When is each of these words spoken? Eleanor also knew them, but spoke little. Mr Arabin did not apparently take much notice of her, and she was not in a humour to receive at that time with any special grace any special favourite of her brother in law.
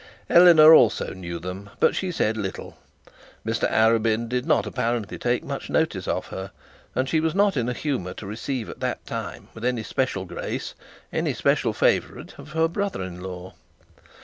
Eleanor 0.31 0.73
also 0.73 1.13
knew 1.13 1.37
them, 1.37 1.69
but 1.79 1.93
spoke 1.95 2.35
little. 2.35 2.75
Mr 3.45 3.69
Arabin 3.69 4.27
did 4.27 4.47
not 4.47 4.65
apparently 4.65 5.19
take 5.19 5.43
much 5.43 5.69
notice 5.69 6.07
of 6.07 6.25
her, 6.29 6.49
and 6.95 7.07
she 7.07 7.19
was 7.19 7.35
not 7.35 7.55
in 7.55 7.69
a 7.69 7.73
humour 7.73 8.15
to 8.15 8.25
receive 8.25 8.67
at 8.67 8.79
that 8.79 9.05
time 9.05 9.49
with 9.53 9.63
any 9.63 9.83
special 9.83 10.25
grace 10.25 10.73
any 11.13 11.35
special 11.35 11.71
favourite 11.71 12.33
of 12.39 12.53
her 12.53 12.67
brother 12.67 13.03
in 13.03 13.21
law. 13.21 13.53